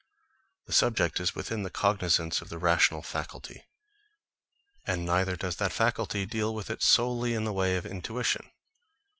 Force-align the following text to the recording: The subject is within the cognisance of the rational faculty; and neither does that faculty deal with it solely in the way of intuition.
The 0.65 0.73
subject 0.73 1.19
is 1.19 1.35
within 1.35 1.61
the 1.61 1.69
cognisance 1.69 2.41
of 2.41 2.49
the 2.49 2.57
rational 2.57 3.03
faculty; 3.03 3.67
and 4.83 5.05
neither 5.05 5.35
does 5.35 5.57
that 5.57 5.71
faculty 5.71 6.25
deal 6.25 6.55
with 6.55 6.71
it 6.71 6.81
solely 6.81 7.35
in 7.35 7.43
the 7.43 7.53
way 7.53 7.77
of 7.77 7.85
intuition. 7.85 8.49